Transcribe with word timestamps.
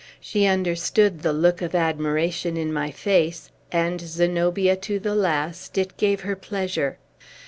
She 0.19 0.47
understood 0.47 1.19
the 1.21 1.31
look 1.31 1.61
of 1.61 1.75
admiration 1.75 2.57
in 2.57 2.73
my 2.73 2.89
face; 2.89 3.51
and 3.71 4.01
Zenobia 4.01 4.75
to 4.77 4.97
the 4.97 5.13
last 5.13 5.77
it 5.77 5.95
gave 5.95 6.21
her 6.21 6.35
pleasure. 6.35 6.97